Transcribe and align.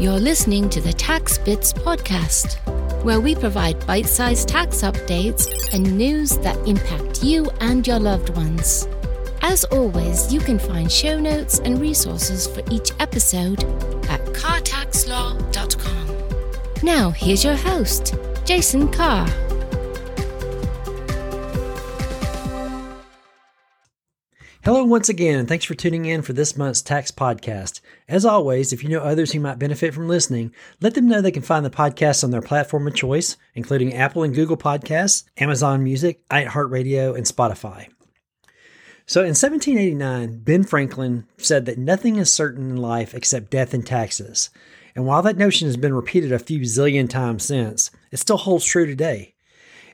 You're 0.00 0.20
listening 0.20 0.70
to 0.70 0.80
the 0.80 0.92
Tax 0.92 1.38
Bits 1.38 1.72
podcast, 1.72 2.54
where 3.02 3.18
we 3.20 3.34
provide 3.34 3.84
bite 3.84 4.06
sized 4.06 4.48
tax 4.48 4.82
updates 4.82 5.48
and 5.74 5.98
news 5.98 6.38
that 6.38 6.56
impact 6.68 7.24
you 7.24 7.50
and 7.60 7.84
your 7.84 7.98
loved 7.98 8.28
ones. 8.36 8.86
As 9.42 9.64
always, 9.64 10.32
you 10.32 10.38
can 10.38 10.60
find 10.60 10.90
show 10.90 11.18
notes 11.18 11.58
and 11.58 11.80
resources 11.80 12.46
for 12.46 12.62
each 12.70 12.92
episode 13.00 13.64
at 14.08 14.24
cartaxlaw.com. 14.34 16.06
Now, 16.84 17.10
here's 17.10 17.42
your 17.42 17.56
host, 17.56 18.14
Jason 18.44 18.92
Carr. 18.92 19.26
Hello, 24.64 24.82
once 24.82 25.08
again, 25.08 25.38
and 25.38 25.48
thanks 25.48 25.64
for 25.64 25.74
tuning 25.74 26.04
in 26.04 26.20
for 26.20 26.32
this 26.32 26.56
month's 26.56 26.82
tax 26.82 27.12
podcast. 27.12 27.80
As 28.08 28.24
always, 28.24 28.72
if 28.72 28.82
you 28.82 28.88
know 28.88 28.98
others 28.98 29.30
who 29.32 29.38
might 29.38 29.60
benefit 29.60 29.94
from 29.94 30.08
listening, 30.08 30.52
let 30.80 30.94
them 30.94 31.06
know 31.06 31.20
they 31.20 31.30
can 31.30 31.42
find 31.42 31.64
the 31.64 31.70
podcast 31.70 32.24
on 32.24 32.32
their 32.32 32.42
platform 32.42 32.88
of 32.88 32.94
choice, 32.94 33.36
including 33.54 33.94
Apple 33.94 34.24
and 34.24 34.34
Google 34.34 34.56
Podcasts, 34.56 35.22
Amazon 35.38 35.84
Music, 35.84 36.28
iHeartRadio, 36.28 37.16
and 37.16 37.24
Spotify. 37.24 37.86
So 39.06 39.20
in 39.20 39.28
1789, 39.28 40.40
Ben 40.40 40.64
Franklin 40.64 41.24
said 41.36 41.64
that 41.66 41.78
nothing 41.78 42.16
is 42.16 42.32
certain 42.32 42.68
in 42.68 42.76
life 42.78 43.14
except 43.14 43.52
death 43.52 43.72
and 43.72 43.86
taxes. 43.86 44.50
And 44.96 45.06
while 45.06 45.22
that 45.22 45.38
notion 45.38 45.68
has 45.68 45.76
been 45.76 45.94
repeated 45.94 46.32
a 46.32 46.38
few 46.40 46.62
zillion 46.62 47.08
times 47.08 47.44
since, 47.44 47.92
it 48.10 48.16
still 48.16 48.36
holds 48.36 48.64
true 48.64 48.86
today. 48.86 49.36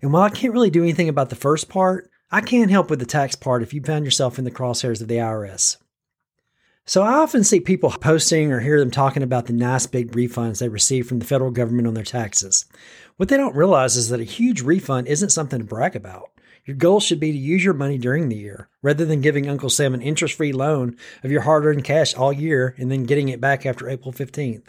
And 0.00 0.10
while 0.10 0.22
I 0.22 0.30
can't 0.30 0.54
really 0.54 0.70
do 0.70 0.82
anything 0.82 1.10
about 1.10 1.28
the 1.28 1.36
first 1.36 1.68
part, 1.68 2.10
I 2.34 2.40
can't 2.40 2.68
help 2.68 2.90
with 2.90 2.98
the 2.98 3.06
tax 3.06 3.36
part 3.36 3.62
if 3.62 3.72
you 3.72 3.80
found 3.80 4.04
yourself 4.04 4.40
in 4.40 4.44
the 4.44 4.50
crosshairs 4.50 5.00
of 5.00 5.06
the 5.06 5.18
IRS. 5.18 5.76
So 6.84 7.00
I 7.00 7.12
often 7.12 7.44
see 7.44 7.60
people 7.60 7.90
posting 7.90 8.50
or 8.50 8.58
hear 8.58 8.80
them 8.80 8.90
talking 8.90 9.22
about 9.22 9.46
the 9.46 9.52
nice 9.52 9.86
big 9.86 10.10
refunds 10.10 10.58
they 10.58 10.68
receive 10.68 11.06
from 11.06 11.20
the 11.20 11.24
federal 11.24 11.52
government 11.52 11.86
on 11.86 11.94
their 11.94 12.02
taxes. 12.02 12.64
What 13.18 13.28
they 13.28 13.36
don't 13.36 13.54
realize 13.54 13.94
is 13.94 14.08
that 14.08 14.18
a 14.18 14.24
huge 14.24 14.62
refund 14.62 15.06
isn't 15.06 15.30
something 15.30 15.60
to 15.60 15.64
brag 15.64 15.94
about. 15.94 16.32
Your 16.64 16.76
goal 16.76 16.98
should 16.98 17.20
be 17.20 17.30
to 17.30 17.38
use 17.38 17.62
your 17.62 17.72
money 17.72 17.98
during 17.98 18.28
the 18.28 18.36
year, 18.36 18.68
rather 18.82 19.04
than 19.04 19.20
giving 19.20 19.48
Uncle 19.48 19.70
Sam 19.70 19.94
an 19.94 20.02
interest 20.02 20.34
free 20.34 20.52
loan 20.52 20.96
of 21.22 21.30
your 21.30 21.42
hard 21.42 21.64
earned 21.64 21.84
cash 21.84 22.16
all 22.16 22.32
year 22.32 22.74
and 22.78 22.90
then 22.90 23.04
getting 23.04 23.28
it 23.28 23.40
back 23.40 23.64
after 23.64 23.88
April 23.88 24.12
15th. 24.12 24.64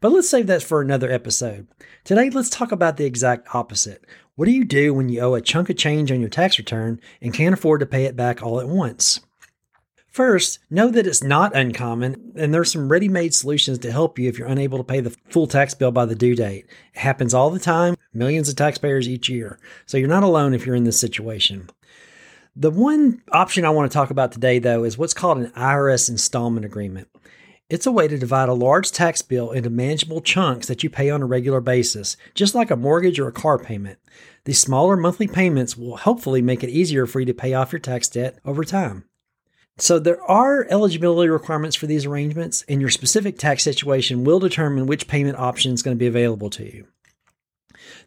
But 0.00 0.12
let's 0.12 0.28
save 0.28 0.46
that 0.48 0.62
for 0.62 0.80
another 0.80 1.10
episode. 1.10 1.66
Today, 2.04 2.30
let's 2.30 2.50
talk 2.50 2.72
about 2.72 2.96
the 2.96 3.04
exact 3.04 3.54
opposite. 3.54 4.04
What 4.34 4.46
do 4.46 4.52
you 4.52 4.64
do 4.64 4.92
when 4.92 5.08
you 5.08 5.20
owe 5.20 5.34
a 5.34 5.40
chunk 5.40 5.70
of 5.70 5.76
change 5.76 6.12
on 6.12 6.20
your 6.20 6.28
tax 6.28 6.58
return 6.58 7.00
and 7.22 7.32
can't 7.32 7.54
afford 7.54 7.80
to 7.80 7.86
pay 7.86 8.04
it 8.04 8.16
back 8.16 8.42
all 8.42 8.60
at 8.60 8.68
once? 8.68 9.20
First, 10.16 10.60
know 10.70 10.88
that 10.90 11.06
it's 11.06 11.22
not 11.22 11.54
uncommon, 11.54 12.32
and 12.36 12.54
there's 12.54 12.72
some 12.72 12.90
ready 12.90 13.06
made 13.06 13.34
solutions 13.34 13.78
to 13.80 13.92
help 13.92 14.18
you 14.18 14.30
if 14.30 14.38
you're 14.38 14.48
unable 14.48 14.78
to 14.78 14.84
pay 14.84 15.00
the 15.00 15.14
full 15.28 15.46
tax 15.46 15.74
bill 15.74 15.90
by 15.90 16.06
the 16.06 16.14
due 16.14 16.34
date. 16.34 16.64
It 16.94 17.00
happens 17.00 17.34
all 17.34 17.50
the 17.50 17.58
time, 17.58 17.96
millions 18.14 18.48
of 18.48 18.56
taxpayers 18.56 19.10
each 19.10 19.28
year, 19.28 19.58
so 19.84 19.98
you're 19.98 20.08
not 20.08 20.22
alone 20.22 20.54
if 20.54 20.64
you're 20.64 20.74
in 20.74 20.84
this 20.84 20.98
situation. 20.98 21.68
The 22.56 22.70
one 22.70 23.20
option 23.30 23.66
I 23.66 23.70
want 23.70 23.90
to 23.90 23.94
talk 23.94 24.08
about 24.08 24.32
today, 24.32 24.58
though, 24.58 24.84
is 24.84 24.96
what's 24.96 25.12
called 25.12 25.36
an 25.36 25.50
IRS 25.50 26.08
installment 26.08 26.64
agreement. 26.64 27.08
It's 27.68 27.86
a 27.86 27.90
way 27.90 28.06
to 28.06 28.16
divide 28.16 28.48
a 28.48 28.54
large 28.54 28.92
tax 28.92 29.22
bill 29.22 29.50
into 29.50 29.70
manageable 29.70 30.20
chunks 30.20 30.68
that 30.68 30.84
you 30.84 30.90
pay 30.90 31.10
on 31.10 31.20
a 31.20 31.26
regular 31.26 31.60
basis, 31.60 32.16
just 32.32 32.54
like 32.54 32.70
a 32.70 32.76
mortgage 32.76 33.18
or 33.18 33.26
a 33.26 33.32
car 33.32 33.58
payment. 33.58 33.98
These 34.44 34.60
smaller 34.60 34.96
monthly 34.96 35.26
payments 35.26 35.76
will 35.76 35.96
hopefully 35.96 36.40
make 36.40 36.62
it 36.62 36.70
easier 36.70 37.06
for 37.06 37.18
you 37.18 37.26
to 37.26 37.34
pay 37.34 37.54
off 37.54 37.72
your 37.72 37.80
tax 37.80 38.06
debt 38.06 38.38
over 38.44 38.62
time. 38.62 39.06
So, 39.78 39.98
there 39.98 40.22
are 40.22 40.64
eligibility 40.70 41.28
requirements 41.28 41.74
for 41.74 41.88
these 41.88 42.06
arrangements, 42.06 42.62
and 42.68 42.80
your 42.80 42.88
specific 42.88 43.36
tax 43.36 43.64
situation 43.64 44.22
will 44.22 44.38
determine 44.38 44.86
which 44.86 45.08
payment 45.08 45.36
option 45.36 45.72
is 45.72 45.82
going 45.82 45.96
to 45.96 45.98
be 45.98 46.06
available 46.06 46.50
to 46.50 46.64
you. 46.64 46.86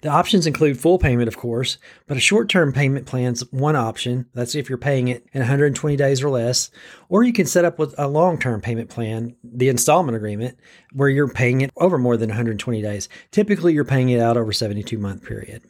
The 0.02 0.10
options 0.10 0.48
include 0.48 0.80
full 0.80 0.98
payment, 0.98 1.28
of 1.28 1.38
course, 1.38 1.78
but 2.08 2.18
a 2.18 2.22
short 2.22 2.50
term 2.50 2.74
payment 2.74 3.06
plan's 3.06 3.42
one 3.52 3.76
option. 3.76 4.26
That's 4.34 4.56
if 4.56 4.70
you're 4.70 4.78
paying 4.78 5.08
it 5.08 5.26
in 5.34 5.40
120 5.40 5.96
days 5.96 6.24
or 6.24 6.30
less. 6.30 6.72
Or 7.10 7.24
you 7.24 7.34
can 7.34 7.46
set 7.46 7.66
up 7.66 7.80
with 7.80 7.96
a 7.98 8.08
long 8.08 8.40
term 8.40 8.62
payment 8.62 8.90
plan, 8.90 9.36
the 9.44 9.70
installment 9.70 10.16
agreement, 10.16 10.58
where 10.94 11.10
you're 11.10 11.28
paying 11.28 11.62
it 11.62 11.72
over 11.78 11.98
more 11.98 12.18
than 12.18 12.30
120 12.30 12.82
days. 12.82 13.10
Typically, 13.32 13.74
you're 13.74 13.86
paying 13.86 14.10
it 14.10 14.20
out 14.20 14.38
over 14.38 14.52
72 14.52 14.98
month 14.98 15.24
period. 15.24 15.64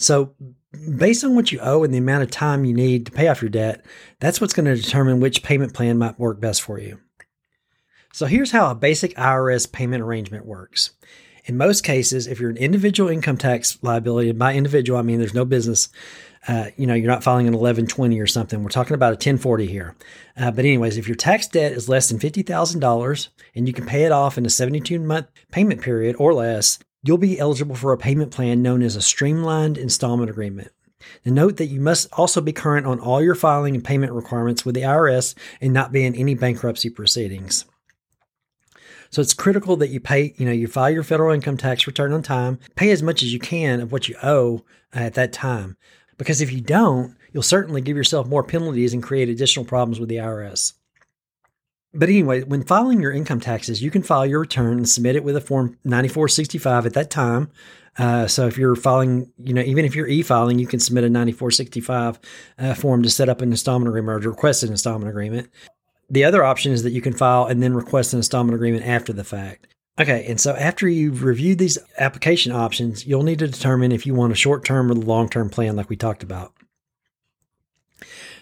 So, 0.00 0.34
based 0.96 1.24
on 1.24 1.34
what 1.34 1.52
you 1.52 1.60
owe 1.60 1.84
and 1.84 1.92
the 1.92 1.98
amount 1.98 2.22
of 2.22 2.30
time 2.30 2.64
you 2.64 2.72
need 2.72 3.04
to 3.04 3.12
pay 3.12 3.28
off 3.28 3.42
your 3.42 3.50
debt, 3.50 3.84
that's 4.18 4.40
what's 4.40 4.54
going 4.54 4.64
to 4.64 4.74
determine 4.80 5.20
which 5.20 5.42
payment 5.42 5.74
plan 5.74 5.98
might 5.98 6.18
work 6.18 6.40
best 6.40 6.62
for 6.62 6.80
you. 6.80 7.00
So, 8.14 8.24
here's 8.24 8.50
how 8.50 8.70
a 8.70 8.74
basic 8.74 9.14
IRS 9.16 9.70
payment 9.70 10.02
arrangement 10.02 10.46
works. 10.46 10.92
In 11.44 11.56
most 11.56 11.84
cases, 11.84 12.26
if 12.26 12.40
you're 12.40 12.50
an 12.50 12.56
individual 12.56 13.08
income 13.08 13.36
tax 13.36 13.78
liability, 13.82 14.30
and 14.30 14.38
by 14.38 14.54
individual, 14.54 14.98
I 14.98 15.02
mean 15.02 15.18
there's 15.18 15.34
no 15.34 15.44
business, 15.44 15.88
uh, 16.48 16.66
you 16.76 16.86
know, 16.86 16.94
you're 16.94 17.10
not 17.10 17.22
filing 17.22 17.46
an 17.46 17.52
1120 17.52 18.18
or 18.20 18.26
something. 18.26 18.62
We're 18.62 18.70
talking 18.70 18.94
about 18.94 19.12
a 19.12 19.20
1040 19.20 19.66
here. 19.66 19.94
Uh, 20.36 20.50
but, 20.50 20.64
anyways, 20.64 20.96
if 20.96 21.08
your 21.08 21.16
tax 21.16 21.46
debt 21.46 21.72
is 21.72 21.88
less 21.88 22.08
than 22.08 22.18
$50,000 22.18 23.28
and 23.54 23.66
you 23.66 23.72
can 23.72 23.86
pay 23.86 24.04
it 24.04 24.12
off 24.12 24.38
in 24.38 24.46
a 24.46 24.50
72 24.50 24.98
month 24.98 25.26
payment 25.50 25.80
period 25.82 26.16
or 26.18 26.32
less, 26.32 26.78
you'll 27.02 27.18
be 27.18 27.38
eligible 27.38 27.76
for 27.76 27.92
a 27.92 27.98
payment 27.98 28.30
plan 28.30 28.62
known 28.62 28.82
as 28.82 28.96
a 28.96 29.02
streamlined 29.02 29.78
installment 29.78 30.30
agreement. 30.30 30.70
Now 31.24 31.32
note 31.32 31.56
that 31.56 31.66
you 31.66 31.80
must 31.80 32.08
also 32.12 32.40
be 32.40 32.52
current 32.52 32.86
on 32.86 33.00
all 33.00 33.22
your 33.22 33.34
filing 33.34 33.74
and 33.74 33.84
payment 33.84 34.12
requirements 34.12 34.64
with 34.64 34.74
the 34.74 34.82
IRS 34.82 35.34
and 35.60 35.72
not 35.72 35.92
be 35.92 36.04
in 36.04 36.14
any 36.14 36.34
bankruptcy 36.34 36.90
proceedings. 36.90 37.64
So 39.10 39.20
it's 39.20 39.34
critical 39.34 39.76
that 39.76 39.90
you 39.90 40.00
pay, 40.00 40.34
you 40.36 40.46
know, 40.46 40.52
you 40.52 40.68
file 40.68 40.90
your 40.90 41.02
federal 41.02 41.34
income 41.34 41.56
tax 41.56 41.86
return 41.86 42.12
on 42.12 42.22
time, 42.22 42.58
pay 42.76 42.90
as 42.90 43.02
much 43.02 43.22
as 43.22 43.32
you 43.32 43.40
can 43.40 43.80
of 43.80 43.92
what 43.92 44.08
you 44.08 44.16
owe 44.22 44.62
at 44.92 45.14
that 45.14 45.32
time. 45.32 45.76
Because 46.16 46.40
if 46.40 46.52
you 46.52 46.60
don't, 46.60 47.16
you'll 47.32 47.42
certainly 47.42 47.80
give 47.80 47.96
yourself 47.96 48.26
more 48.26 48.44
penalties 48.44 48.92
and 48.92 49.02
create 49.02 49.28
additional 49.28 49.64
problems 49.64 49.98
with 49.98 50.08
the 50.08 50.16
IRS. 50.16 50.74
But 51.92 52.08
anyway, 52.08 52.42
when 52.42 52.62
filing 52.62 53.00
your 53.00 53.10
income 53.10 53.40
taxes, 53.40 53.82
you 53.82 53.90
can 53.90 54.02
file 54.02 54.24
your 54.24 54.40
return 54.40 54.78
and 54.78 54.88
submit 54.88 55.16
it 55.16 55.24
with 55.24 55.36
a 55.36 55.40
form 55.40 55.76
9465 55.84 56.86
at 56.86 56.92
that 56.94 57.10
time. 57.10 57.50
Uh, 57.98 58.28
so 58.28 58.46
if 58.46 58.56
you're 58.56 58.76
filing, 58.76 59.32
you 59.38 59.52
know, 59.52 59.62
even 59.62 59.84
if 59.84 59.96
you're 59.96 60.06
e-filing, 60.06 60.60
you 60.60 60.66
can 60.68 60.78
submit 60.78 61.02
a 61.02 61.10
9465 61.10 62.20
uh, 62.58 62.74
form 62.74 63.02
to 63.02 63.10
set 63.10 63.28
up 63.28 63.42
an 63.42 63.50
installment 63.50 63.88
agreement 63.88 64.24
or 64.24 64.30
request 64.30 64.62
an 64.62 64.70
installment 64.70 65.10
agreement. 65.10 65.50
The 66.10 66.24
other 66.24 66.42
option 66.44 66.72
is 66.72 66.82
that 66.82 66.90
you 66.90 67.00
can 67.00 67.12
file 67.12 67.46
and 67.46 67.62
then 67.62 67.72
request 67.72 68.12
an 68.12 68.18
installment 68.18 68.56
agreement 68.56 68.84
after 68.84 69.12
the 69.12 69.24
fact. 69.24 69.68
Okay, 70.00 70.24
and 70.26 70.40
so 70.40 70.54
after 70.54 70.88
you've 70.88 71.22
reviewed 71.22 71.58
these 71.58 71.78
application 71.98 72.52
options, 72.52 73.06
you'll 73.06 73.22
need 73.22 73.38
to 73.40 73.48
determine 73.48 73.92
if 73.92 74.06
you 74.06 74.14
want 74.14 74.32
a 74.32 74.36
short 74.36 74.64
term 74.64 74.90
or 74.90 74.94
long 74.94 75.28
term 75.28 75.50
plan, 75.50 75.76
like 75.76 75.88
we 75.88 75.96
talked 75.96 76.22
about. 76.22 76.52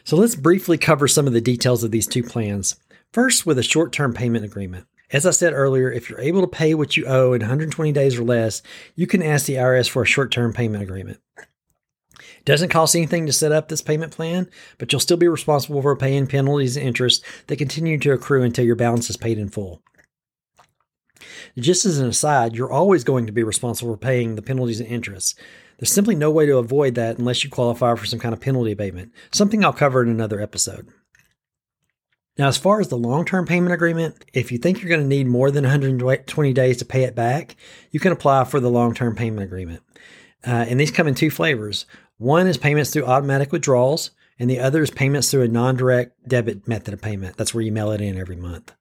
So 0.05 0.17
let's 0.17 0.37
briefly 0.37 0.79
cover 0.79 1.09
some 1.09 1.27
of 1.27 1.33
the 1.33 1.41
details 1.41 1.85
of 1.85 1.91
these 1.91 2.07
two 2.07 2.23
plans. 2.23 2.77
First, 3.13 3.45
with 3.45 3.59
a 3.59 3.63
short 3.63 3.93
term 3.93 4.15
payment 4.15 4.45
agreement. 4.45 4.87
As 5.11 5.27
I 5.27 5.31
said 5.31 5.55
earlier, 5.55 5.91
if 5.91 6.09
you're 6.09 6.21
able 6.21 6.43
to 6.43 6.47
pay 6.47 6.75
what 6.75 6.97
you 6.97 7.07
owe 7.07 7.33
in 7.33 7.41
120 7.41 7.93
days 7.93 8.19
or 8.19 8.25
less, 8.25 8.63
you 8.95 9.07
can 9.07 9.23
ask 9.23 9.47
the 9.47 9.55
IRS 9.55 9.89
for 9.89 10.03
a 10.03 10.07
short 10.07 10.31
term 10.31 10.53
payment 10.53 10.83
agreement. 10.83 11.21
It 12.39 12.45
doesn't 12.45 12.71
cost 12.71 12.95
anything 12.95 13.27
to 13.27 13.33
set 13.33 13.53
up 13.53 13.69
this 13.69 13.83
payment 13.83 14.13
plan, 14.13 14.49
but 14.79 14.93
you'll 14.93 15.01
still 15.01 15.17
be 15.17 15.29
responsible 15.29 15.83
for 15.83 15.97
paying 15.97 16.27
penalties 16.27 16.77
and 16.77 16.87
interest 16.87 17.25
that 17.47 17.57
continue 17.57 17.99
to 17.99 18.13
accrue 18.13 18.43
until 18.43 18.65
your 18.65 18.77
balance 18.77 19.11
is 19.11 19.17
paid 19.17 19.39
in 19.39 19.49
full. 19.49 19.83
Just 21.59 21.85
as 21.85 21.99
an 21.99 22.09
aside, 22.09 22.55
you're 22.55 22.73
always 22.73 23.05
going 23.05 23.27
to 23.27 23.33
be 23.33 23.43
responsible 23.43 23.93
for 23.93 23.99
paying 23.99 24.35
the 24.35 24.43
penalties 24.43 24.81
and 24.81 24.89
interest. 24.89 25.39
There's 25.79 25.93
simply 25.93 26.15
no 26.15 26.31
way 26.31 26.47
to 26.47 26.59
avoid 26.59 26.95
that 26.97 27.19
unless 27.19 27.45
you 27.45 27.51
qualify 27.51 27.95
for 27.95 28.07
some 28.07 28.19
kind 28.19 28.33
of 28.33 28.41
penalty 28.41 28.73
abatement, 28.73 29.13
something 29.31 29.65
I'll 29.65 29.73
cover 29.73 30.03
in 30.03 30.09
another 30.09 30.41
episode. 30.41 30.89
Now, 32.37 32.47
as 32.47 32.57
far 32.57 32.81
as 32.81 32.89
the 32.89 32.97
long 32.97 33.25
term 33.25 33.47
payment 33.47 33.73
agreement, 33.73 34.25
if 34.33 34.53
you 34.53 34.59
think 34.59 34.81
you're 34.81 34.89
going 34.89 35.01
to 35.01 35.07
need 35.07 35.27
more 35.27 35.51
than 35.51 35.65
120 35.65 36.53
days 36.53 36.77
to 36.79 36.85
pay 36.85 37.03
it 37.03 37.17
back, 37.17 37.57
you 37.91 37.99
can 37.99 38.13
apply 38.13 38.45
for 38.45 38.61
the 38.61 38.71
long 38.71 38.95
term 38.95 39.17
payment 39.17 39.43
agreement. 39.43 39.83
Uh, 40.47 40.65
and 40.69 40.79
these 40.79 40.93
come 40.93 41.09
in 41.09 41.17
two 41.17 41.31
flavors 41.31 41.85
one 42.19 42.47
is 42.47 42.59
payments 42.59 42.91
through 42.91 43.07
automatic 43.07 43.53
withdrawals, 43.53 44.11
and 44.39 44.51
the 44.51 44.61
other 44.61 44.83
is 44.83 44.91
payments 44.91 45.31
through 45.31 45.43
a 45.43 45.49
non 45.49 45.77
direct 45.77 46.29
debit 46.29 46.69
method 46.69 46.95
of 46.95 47.01
payment. 47.01 47.37
That's 47.37 47.55
where 47.55 47.63
you 47.63 47.73
mail 47.73 47.93
it 47.93 48.01
in 48.01 48.19
every 48.19 48.37
month. 48.37 48.75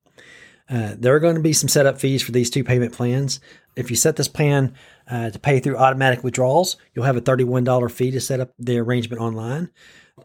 Uh, 0.69 0.95
there 0.97 1.15
are 1.15 1.19
going 1.19 1.35
to 1.35 1.41
be 1.41 1.53
some 1.53 1.69
setup 1.69 1.99
fees 1.99 2.21
for 2.21 2.31
these 2.31 2.49
two 2.49 2.63
payment 2.63 2.93
plans. 2.93 3.39
If 3.75 3.89
you 3.89 3.95
set 3.95 4.15
this 4.15 4.27
plan 4.27 4.73
uh, 5.09 5.29
to 5.29 5.39
pay 5.39 5.59
through 5.59 5.77
automatic 5.77 6.23
withdrawals, 6.23 6.77
you'll 6.93 7.05
have 7.05 7.15
a 7.15 7.21
$31 7.21 7.91
fee 7.91 8.11
to 8.11 8.19
set 8.19 8.39
up 8.39 8.53
the 8.59 8.77
arrangement 8.79 9.21
online. 9.21 9.69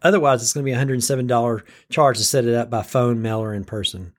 Otherwise, 0.01 0.41
it's 0.41 0.53
going 0.53 0.65
to 0.65 0.71
be 0.71 0.75
a 0.75 0.85
$107 0.85 1.63
charge 1.89 2.17
to 2.17 2.23
set 2.23 2.45
it 2.45 2.55
up 2.55 2.69
by 2.69 2.81
phone, 2.81 3.21
mail, 3.21 3.39
or 3.39 3.53
in 3.53 3.63
person. 3.63 4.13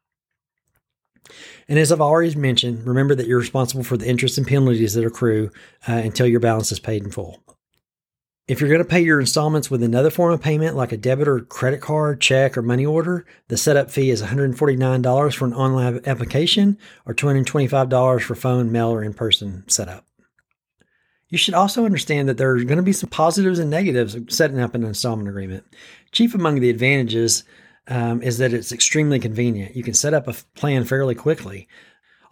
And 1.69 1.79
as 1.79 1.91
I've 1.91 2.01
already 2.01 2.35
mentioned, 2.37 2.87
remember 2.87 3.15
that 3.15 3.27
you're 3.27 3.39
responsible 3.39 3.83
for 3.83 3.97
the 3.97 4.09
interest 4.09 4.39
and 4.39 4.47
penalties 4.47 4.95
that 4.95 5.05
accrue 5.05 5.51
uh, 5.89 5.93
until 5.93 6.27
your 6.27 6.41
balance 6.41 6.71
is 6.71 6.79
paid 6.79 7.03
in 7.03 7.11
full. 7.11 7.43
If 8.47 8.61
you're 8.61 8.69
going 8.69 8.83
to 8.83 8.85
pay 8.85 9.01
your 9.01 9.21
installments 9.21 9.71
with 9.71 9.83
another 9.83 10.11
form 10.11 10.35
of 10.35 10.43
payment 10.43 10.77
like 10.77 10.93
a 10.93 10.99
debit 10.99 11.29
or 11.29 11.41
credit 11.41 11.81
card, 11.81 12.21
check, 12.21 12.59
or 12.59 12.63
money 12.63 12.85
order, 12.85 13.25
the 13.49 13.57
setup 13.57 13.91
fee 13.91 14.11
is 14.11 14.23
$149 14.23 15.35
for 15.35 15.47
an 15.47 15.55
online 15.55 16.03
application 16.05 16.77
or 17.07 17.15
$225 17.15 18.21
for 18.21 18.35
phone, 18.35 18.71
mail, 18.71 18.91
or 18.91 19.03
in 19.03 19.15
person 19.15 19.65
setup. 19.67 20.05
You 21.31 21.39
should 21.39 21.55
also 21.55 21.87
understand 21.87 22.29
that 22.29 22.37
there 22.37 22.51
are 22.51 22.63
going 22.65 22.77
to 22.77 22.83
be 22.83 22.93
some 22.93 23.09
positives 23.09 23.59
and 23.59 23.71
negatives 23.71 24.15
of 24.15 24.31
setting 24.31 24.61
up 24.61 24.75
an 24.75 24.85
installment 24.85 25.31
agreement. 25.31 25.65
Chief 26.13 26.35
among 26.35 26.61
the 26.61 26.69
advantages 26.69 27.45
um, 27.89 28.23
is 28.23 28.37
that 28.39 28.53
it's 28.53 28.73
extremely 28.73 29.19
convenient. 29.19 29.75
You 29.75 29.83
can 29.83 29.95
set 29.95 30.13
up 30.13 30.29
a 30.29 30.35
plan 30.55 30.85
fairly 30.85 31.15
quickly. 31.15 31.67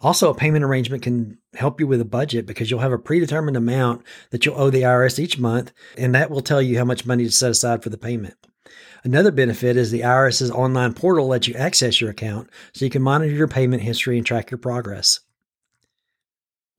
Also, 0.03 0.29
a 0.29 0.35
payment 0.35 0.65
arrangement 0.65 1.01
can 1.01 1.37
help 1.55 1.79
you 1.79 1.87
with 1.87 2.01
a 2.01 2.05
budget 2.05 2.45
because 2.45 2.69
you'll 2.69 2.81
have 2.81 2.91
a 2.91 2.99
predetermined 2.99 3.55
amount 3.55 4.03
that 4.31 4.45
you'll 4.45 4.59
owe 4.59 4.69
the 4.69 4.81
IRS 4.81 5.17
each 5.17 5.39
month, 5.39 5.71
and 5.97 6.13
that 6.13 6.29
will 6.29 6.41
tell 6.41 6.61
you 6.61 6.77
how 6.77 6.83
much 6.83 7.05
money 7.05 7.23
to 7.23 7.31
set 7.31 7.51
aside 7.51 7.81
for 7.81 7.89
the 7.89 7.97
payment. 7.97 8.35
Another 9.05 9.31
benefit 9.31 9.77
is 9.77 9.91
the 9.91 10.01
IRS's 10.01 10.51
online 10.51 10.93
portal 10.93 11.27
lets 11.27 11.47
you 11.47 11.55
access 11.55 12.01
your 12.01 12.09
account 12.09 12.49
so 12.73 12.83
you 12.83 12.91
can 12.91 13.01
monitor 13.01 13.33
your 13.33 13.47
payment 13.47 13.81
history 13.81 14.17
and 14.17 14.25
track 14.25 14.51
your 14.51 14.57
progress. 14.57 15.21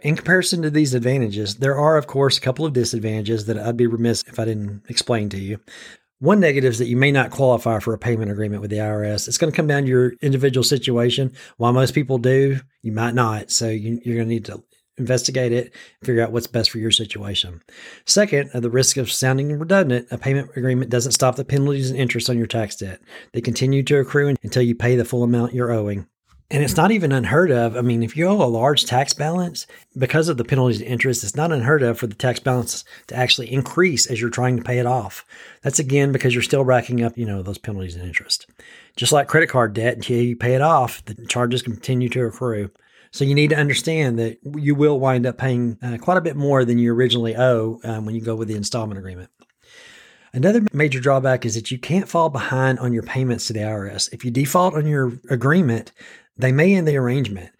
In 0.01 0.17
comparison 0.17 0.61
to 0.61 0.71
these 0.71 0.93
advantages, 0.93 1.57
there 1.57 1.79
are, 1.79 1.97
of 1.97 2.07
course, 2.07 2.37
a 2.37 2.43
couple 2.43 2.67
of 2.67 2.75
disadvantages 2.75 3.47
that 3.47 3.59
I'd 3.59 3.79
be 3.79 3.87
remiss 3.87 4.23
if 4.27 4.39
I 4.39 4.45
didn't 4.45 4.83
explain 4.91 5.31
to 5.31 5.39
you. 5.39 5.61
One 6.21 6.41
negative 6.41 6.73
is 6.73 6.79
that 6.79 6.87
you 6.87 6.97
may 6.97 7.13
not 7.13 7.31
qualify 7.31 7.81
for 7.81 7.93
a 7.93 7.99
payment 7.99 8.31
agreement 8.31 8.63
with 8.63 8.71
the 8.71 8.79
IRS. 8.79 9.29
It's 9.29 9.39
going 9.39 9.53
to 9.53 9.57
come 9.57 9.67
down 9.67 9.83
to 9.83 9.89
your 9.89 10.13
individual 10.23 10.65
situation. 10.65 11.33
While 11.57 11.73
most 11.73 11.95
people 11.95 12.19
do, 12.19 12.61
you 12.83 12.93
might 12.93 13.15
not. 13.15 13.51
So 13.51 13.69
you, 13.69 13.97
are 13.97 14.15
going 14.15 14.19
to 14.19 14.25
need 14.25 14.45
to 14.47 14.63
investigate 14.97 15.53
it, 15.53 15.75
figure 16.03 16.23
out 16.23 16.33
what's 16.33 16.47
best 16.47 16.71
for 16.71 16.79
your 16.79 16.93
situation. 16.93 17.61
Second, 18.07 18.51
at 18.55 18.63
the 18.63 18.71
risk 18.71 18.97
of 18.97 19.11
sounding 19.11 19.59
redundant, 19.59 20.07
a 20.11 20.19
payment 20.19 20.51
agreement 20.57 20.91
doesn't 20.91 21.13
stop 21.13 21.37
the 21.37 21.45
penalties 21.45 21.91
and 21.91 21.99
interest 21.99 22.31
on 22.31 22.39
your 22.39 22.47
tax 22.47 22.77
debt. 22.77 23.01
They 23.33 23.41
continue 23.41 23.83
to 23.83 23.99
accrue 23.99 24.35
until 24.43 24.63
you 24.63 24.75
pay 24.75 24.97
the 24.97 25.05
full 25.05 25.25
amount 25.25 25.55
you're 25.55 25.73
owing. 25.73 26.07
And 26.51 26.63
it's 26.63 26.77
not 26.77 26.91
even 26.91 27.11
unheard 27.11 27.51
of. 27.51 27.77
I 27.77 27.81
mean, 27.81 28.03
if 28.03 28.17
you 28.17 28.27
owe 28.27 28.43
a 28.43 28.45
large 28.45 28.85
tax 28.85 29.15
balance, 29.15 29.67
because 29.97 30.29
of 30.29 30.37
the 30.37 30.45
penalties 30.45 30.81
and 30.81 30.89
interest, 30.89 31.25
it's 31.25 31.35
not 31.35 31.53
unheard 31.53 31.83
of 31.83 31.99
for 31.99 32.07
the 32.07 32.15
tax 32.15 32.39
balance 32.39 32.85
to 33.07 33.17
actually 33.17 33.51
increase 33.51 34.07
as 34.07 34.21
you're 34.21 34.31
trying 34.31 34.57
to 34.59 34.63
pay 34.63 34.79
it 34.79 34.87
off. 34.87 35.25
That's 35.63 35.79
again 35.79 36.13
because 36.13 36.35
you're 36.35 36.43
still 36.43 36.65
racking 36.65 37.03
up, 37.03 37.17
you 37.17 37.25
know, 37.25 37.43
those 37.43 37.59
penalties 37.59 37.97
and 37.97 38.07
interest. 38.07 38.47
Just 38.97 39.11
like 39.11 39.27
credit 39.27 39.49
card 39.49 39.73
debt, 39.73 39.97
until 39.97 40.23
you 40.23 40.37
pay 40.37 40.55
it 40.55 40.61
off, 40.61 41.05
the 41.07 41.15
charges 41.27 41.63
continue 41.63 42.11
to 42.11 42.27
accrue. 42.27 42.71
So 43.11 43.25
you 43.25 43.35
need 43.35 43.51
to 43.51 43.57
understand 43.57 44.19
that 44.19 44.39
you 44.57 44.75
will 44.75 45.01
wind 45.01 45.25
up 45.25 45.39
paying 45.39 45.79
uh, 45.83 45.99
quite 45.99 46.19
a 46.19 46.21
bit 46.21 46.37
more 46.37 46.65
than 46.65 46.79
you 46.79 46.93
originally 46.93 47.37
owe 47.37 47.81
um, 47.85 48.05
when 48.05 48.15
you 48.15 48.21
go 48.21 48.35
with 48.35 48.49
the 48.49 48.57
installment 48.57 48.99
agreement. 48.99 49.31
Another 50.33 50.63
major 50.73 50.99
drawback 50.99 51.47
is 51.47 51.55
that 51.55 51.71
you 51.71 51.79
can't 51.79 52.09
fall 52.09 52.29
behind 52.29 52.81
on 52.81 52.93
your 52.93 53.05
payments 53.05 53.47
to 53.47 53.53
the 53.53 53.61
IRS. 53.61 54.13
If 54.13 54.25
you 54.25 54.33
default 54.33 54.75
on 54.75 54.85
your 54.85 55.13
agreement, 55.31 55.93
they 56.37 56.53
may 56.53 56.75
end 56.75 56.89
the 56.89 56.97
arrangement. 56.97 57.51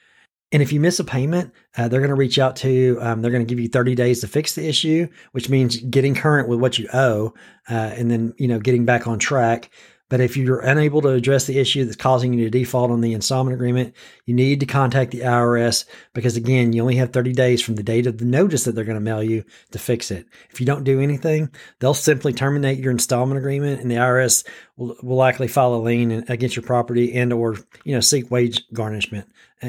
And 0.53 0.63
if 0.63 0.73
you 0.73 0.79
miss 0.79 1.01
a 1.01 1.05
payment, 1.05 1.53
uh, 1.77 1.89
they're 1.89 2.01
going 2.01 2.11
to 2.11 2.15
reach 2.15 2.39
out 2.39 2.55
to 2.57 2.71
you. 2.71 2.99
Um, 3.01 3.23
they're 3.23 3.33
going 3.33 3.45
to 3.45 3.49
give 3.49 3.59
you 3.59 3.69
30 3.69 3.97
days 3.97 4.21
to 4.21 4.29
fix 4.29 4.55
the 4.55 4.69
issue, 4.69 5.09
which 5.33 5.49
means 5.49 5.79
getting 5.79 6.15
current 6.15 6.49
with 6.49 6.61
what 6.61 6.79
you 6.79 6.89
owe, 6.95 7.35
uh, 7.69 7.93
and 7.97 8.09
then 8.11 8.35
you 8.39 8.47
know 8.47 8.61
getting 8.61 8.85
back 8.85 9.09
on 9.09 9.19
track. 9.19 9.71
But 10.11 10.21
if 10.21 10.37
you're 10.37 10.61
unable 10.61 11.01
to 11.03 11.09
address 11.09 11.47
the 11.47 11.59
issue 11.59 11.85
that's 11.85 11.97
causing 11.97 12.35
you 12.35 12.45
to 12.45 12.51
default 12.51 12.91
on 12.91 13.01
the 13.01 13.15
installment 13.15 13.55
agreement, 13.55 13.95
you 14.27 14.35
need 14.35 14.61
to 14.61 14.67
contact 14.67 15.13
the 15.13 15.21
IRS 15.21 15.87
because, 16.13 16.37
again, 16.37 16.73
you 16.73 16.83
only 16.83 16.97
have 16.97 17.13
30 17.13 17.33
days 17.33 17.63
from 17.63 17.77
the 17.77 17.83
date 17.83 18.07
of 18.07 18.19
the 18.19 18.27
notice 18.27 18.65
that 18.65 18.75
they're 18.75 18.85
going 18.85 18.99
to 18.99 19.01
mail 19.01 19.23
you 19.23 19.45
to 19.71 19.79
fix 19.79 20.11
it. 20.11 20.27
If 20.51 20.61
you 20.61 20.67
don't 20.67 20.85
do 20.85 21.01
anything, 21.01 21.51
they'll 21.79 21.95
simply 21.95 22.35
terminate 22.35 22.79
your 22.79 22.93
installment 22.93 23.39
agreement, 23.39 23.81
and 23.81 23.91
the 23.91 23.97
IRS 23.97 24.47
will, 24.77 24.95
will 25.03 25.17
likely 25.17 25.49
file 25.49 25.75
a 25.75 25.77
lien 25.77 26.25
against 26.29 26.55
your 26.55 26.65
property 26.65 27.15
and 27.15 27.33
or 27.33 27.57
you 27.85 27.95
know 27.95 28.01
seek 28.01 28.31
wage 28.31 28.63
garnishment. 28.73 29.27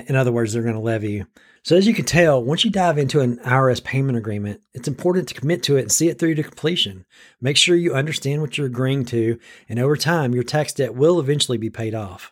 In 0.08 0.16
other 0.16 0.32
words, 0.32 0.54
they're 0.54 0.64
going 0.64 0.76
to 0.76 0.82
levy 0.82 1.12
you. 1.12 1.28
So, 1.64 1.76
as 1.76 1.88
you 1.88 1.94
can 1.94 2.06
tell, 2.06 2.44
once 2.44 2.64
you 2.64 2.70
dive 2.70 2.98
into 2.98 3.22
an 3.22 3.38
IRS 3.40 3.84
payment 3.84 4.18
agreement, 4.18 4.62
it's 4.74 4.88
important 4.88 5.28
to 5.28 5.34
commit 5.34 5.64
to 5.64 5.78
it 5.78 5.82
and 5.82 5.92
see 5.92 6.10
it 6.10 6.20
through 6.20 6.36
to 6.36 6.44
completion. 6.44 7.06
Make 7.42 7.58
sure 7.58 7.76
you 7.76 7.96
understand 7.96 8.42
what 8.42 8.58
you're 8.58 8.68
agreeing 8.68 9.06
to, 9.06 9.40
and 9.68 9.80
over 9.80 9.98
time, 9.98 10.34
your 10.34 10.44
tax 10.44 10.74
debt 10.74 10.94
will 10.94 11.20
eventually 11.20 11.58
be 11.58 11.72
paid 11.72 11.96
off. 11.96 12.32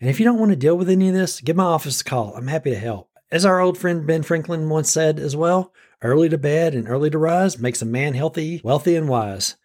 And 0.00 0.08
if 0.08 0.20
you 0.20 0.24
don't 0.24 0.38
want 0.38 0.50
to 0.50 0.56
deal 0.56 0.78
with 0.78 0.88
any 0.88 1.08
of 1.08 1.14
this, 1.14 1.40
give 1.40 1.56
my 1.56 1.64
office 1.64 2.00
a 2.00 2.04
call. 2.04 2.36
I'm 2.36 2.46
happy 2.46 2.70
to 2.70 2.78
help. 2.78 3.10
As 3.32 3.44
our 3.44 3.60
old 3.60 3.76
friend 3.76 4.06
Ben 4.06 4.22
Franklin 4.22 4.68
once 4.68 4.90
said 4.90 5.18
as 5.18 5.34
well, 5.34 5.72
early 6.00 6.28
to 6.28 6.38
bed 6.38 6.74
and 6.74 6.88
early 6.88 7.10
to 7.10 7.18
rise 7.18 7.58
makes 7.58 7.82
a 7.82 7.86
man 7.86 8.14
healthy, 8.14 8.60
wealthy, 8.62 8.94
and 8.94 9.08
wise. 9.08 9.56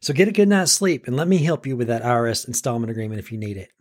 So 0.00 0.14
get 0.14 0.28
a 0.28 0.32
good 0.32 0.48
night's 0.48 0.70
sleep 0.70 1.06
and 1.06 1.16
let 1.16 1.28
me 1.28 1.38
help 1.38 1.66
you 1.66 1.76
with 1.76 1.88
that 1.88 2.02
IRS 2.02 2.46
installment 2.46 2.90
agreement 2.90 3.18
if 3.18 3.32
you 3.32 3.38
need 3.38 3.56
it. 3.56 3.72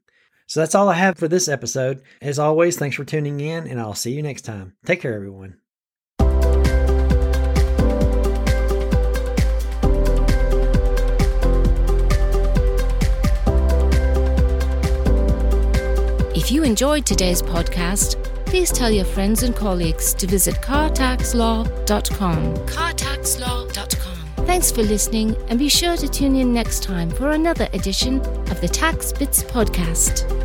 So 0.53 0.59
that's 0.59 0.75
all 0.75 0.87
I 0.87 0.93
have 0.93 1.17
for 1.17 1.27
this 1.27 1.47
episode. 1.47 2.03
As 2.21 2.37
always, 2.37 2.77
thanks 2.77 2.95
for 2.95 3.03
tuning 3.03 3.39
in, 3.39 3.65
and 3.65 3.79
I'll 3.79 3.95
see 3.95 4.11
you 4.11 4.21
next 4.21 4.43
time. 4.43 4.75
Take 4.85 5.01
care, 5.01 5.15
everyone. 5.15 5.57
If 16.35 16.51
you 16.51 16.61
enjoyed 16.63 17.07
today's 17.07 17.41
podcast, 17.41 18.23
please 18.45 18.71
tell 18.71 18.91
your 18.91 19.05
friends 19.05 19.41
and 19.41 19.55
colleagues 19.55 20.13
to 20.13 20.27
visit 20.27 20.53
cartaxlaw.com. 20.61 22.55
Cartaxlaw.com. 22.67 24.45
Thanks 24.45 24.71
for 24.71 24.83
listening, 24.83 25.35
and 25.47 25.57
be 25.57 25.69
sure 25.69 25.97
to 25.97 26.07
tune 26.07 26.35
in 26.35 26.53
next 26.53 26.83
time 26.83 27.09
for 27.09 27.31
another 27.31 27.67
edition 27.73 28.19
of 28.51 28.61
the 28.61 28.67
Tax 28.67 29.11
Bits 29.11 29.41
podcast. 29.41 30.42